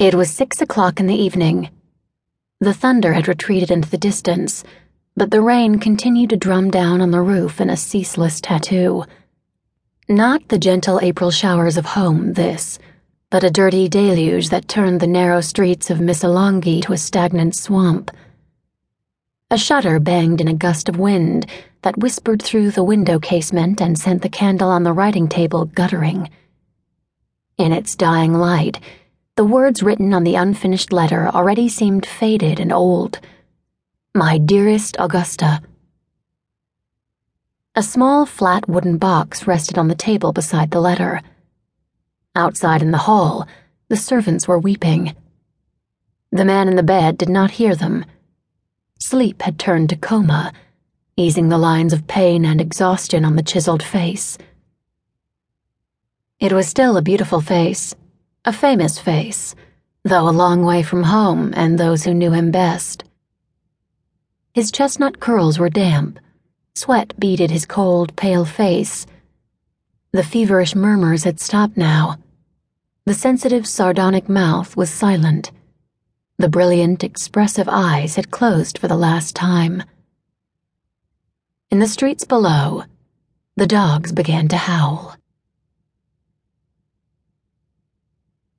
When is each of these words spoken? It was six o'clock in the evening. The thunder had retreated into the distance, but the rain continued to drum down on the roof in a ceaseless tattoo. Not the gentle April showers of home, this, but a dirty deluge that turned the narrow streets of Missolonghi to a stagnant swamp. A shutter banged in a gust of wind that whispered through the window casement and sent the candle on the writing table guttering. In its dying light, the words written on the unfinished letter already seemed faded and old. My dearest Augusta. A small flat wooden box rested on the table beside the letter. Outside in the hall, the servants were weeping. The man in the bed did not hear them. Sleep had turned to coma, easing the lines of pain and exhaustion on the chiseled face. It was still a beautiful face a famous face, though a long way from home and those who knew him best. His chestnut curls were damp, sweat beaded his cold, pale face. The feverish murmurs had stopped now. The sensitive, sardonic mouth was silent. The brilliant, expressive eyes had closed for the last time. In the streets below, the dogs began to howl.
It 0.00 0.14
was 0.14 0.30
six 0.30 0.62
o'clock 0.62 0.98
in 0.98 1.08
the 1.08 1.14
evening. 1.14 1.68
The 2.58 2.72
thunder 2.72 3.12
had 3.12 3.28
retreated 3.28 3.70
into 3.70 3.90
the 3.90 3.98
distance, 3.98 4.64
but 5.14 5.30
the 5.30 5.42
rain 5.42 5.78
continued 5.78 6.30
to 6.30 6.38
drum 6.38 6.70
down 6.70 7.02
on 7.02 7.10
the 7.10 7.20
roof 7.20 7.60
in 7.60 7.68
a 7.68 7.76
ceaseless 7.76 8.40
tattoo. 8.40 9.04
Not 10.08 10.48
the 10.48 10.58
gentle 10.58 11.00
April 11.02 11.30
showers 11.30 11.76
of 11.76 11.84
home, 11.84 12.32
this, 12.32 12.78
but 13.28 13.44
a 13.44 13.50
dirty 13.50 13.90
deluge 13.90 14.48
that 14.48 14.68
turned 14.68 15.00
the 15.00 15.06
narrow 15.06 15.42
streets 15.42 15.90
of 15.90 15.98
Missolonghi 15.98 16.80
to 16.84 16.94
a 16.94 16.96
stagnant 16.96 17.54
swamp. 17.54 18.10
A 19.50 19.58
shutter 19.58 20.00
banged 20.00 20.40
in 20.40 20.48
a 20.48 20.54
gust 20.54 20.88
of 20.88 20.98
wind 20.98 21.44
that 21.82 21.98
whispered 21.98 22.40
through 22.40 22.70
the 22.70 22.82
window 22.82 23.18
casement 23.18 23.82
and 23.82 23.98
sent 23.98 24.22
the 24.22 24.30
candle 24.30 24.70
on 24.70 24.82
the 24.82 24.94
writing 24.94 25.28
table 25.28 25.66
guttering. 25.66 26.30
In 27.58 27.74
its 27.74 27.94
dying 27.94 28.32
light, 28.32 28.80
the 29.40 29.46
words 29.46 29.82
written 29.82 30.12
on 30.12 30.22
the 30.22 30.34
unfinished 30.34 30.92
letter 30.92 31.26
already 31.28 31.66
seemed 31.66 32.04
faded 32.04 32.60
and 32.60 32.70
old. 32.70 33.20
My 34.14 34.36
dearest 34.36 34.96
Augusta. 34.98 35.62
A 37.74 37.82
small 37.82 38.26
flat 38.26 38.68
wooden 38.68 38.98
box 38.98 39.46
rested 39.46 39.78
on 39.78 39.88
the 39.88 39.94
table 39.94 40.34
beside 40.34 40.70
the 40.70 40.80
letter. 40.82 41.22
Outside 42.36 42.82
in 42.82 42.90
the 42.90 43.06
hall, 43.08 43.48
the 43.88 43.96
servants 43.96 44.46
were 44.46 44.58
weeping. 44.58 45.16
The 46.30 46.44
man 46.44 46.68
in 46.68 46.76
the 46.76 46.82
bed 46.82 47.16
did 47.16 47.30
not 47.30 47.52
hear 47.52 47.74
them. 47.74 48.04
Sleep 48.98 49.40
had 49.40 49.58
turned 49.58 49.88
to 49.88 49.96
coma, 49.96 50.52
easing 51.16 51.48
the 51.48 51.56
lines 51.56 51.94
of 51.94 52.06
pain 52.06 52.44
and 52.44 52.60
exhaustion 52.60 53.24
on 53.24 53.36
the 53.36 53.42
chiseled 53.42 53.82
face. 53.82 54.36
It 56.38 56.52
was 56.52 56.68
still 56.68 56.98
a 56.98 57.08
beautiful 57.10 57.40
face 57.40 57.94
a 58.44 58.52
famous 58.52 58.98
face, 58.98 59.54
though 60.02 60.28
a 60.28 60.30
long 60.30 60.64
way 60.64 60.82
from 60.82 61.02
home 61.02 61.52
and 61.54 61.78
those 61.78 62.04
who 62.04 62.14
knew 62.14 62.32
him 62.32 62.50
best. 62.50 63.04
His 64.54 64.70
chestnut 64.70 65.20
curls 65.20 65.58
were 65.58 65.68
damp, 65.68 66.18
sweat 66.74 67.18
beaded 67.20 67.50
his 67.50 67.66
cold, 67.66 68.16
pale 68.16 68.46
face. 68.46 69.06
The 70.12 70.24
feverish 70.24 70.74
murmurs 70.74 71.24
had 71.24 71.38
stopped 71.38 71.76
now. 71.76 72.16
The 73.04 73.14
sensitive, 73.14 73.66
sardonic 73.66 74.28
mouth 74.28 74.76
was 74.76 74.90
silent. 74.90 75.52
The 76.38 76.48
brilliant, 76.48 77.04
expressive 77.04 77.68
eyes 77.68 78.16
had 78.16 78.30
closed 78.30 78.78
for 78.78 78.88
the 78.88 78.96
last 78.96 79.36
time. 79.36 79.82
In 81.70 81.78
the 81.78 81.86
streets 81.86 82.24
below, 82.24 82.84
the 83.56 83.66
dogs 83.66 84.12
began 84.12 84.48
to 84.48 84.56
howl. 84.56 85.16